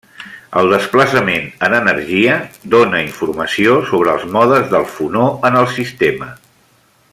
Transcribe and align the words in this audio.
El 0.59 0.69
desplaçament 0.75 1.45
en 1.67 1.75
energia 1.79 2.37
dóna 2.77 3.03
informació 3.09 3.77
sobre 3.91 4.15
els 4.17 4.27
modes 4.39 4.67
del 4.75 4.89
fonó 4.95 5.31
en 5.51 5.63
el 5.63 5.71
sistema. 5.79 6.33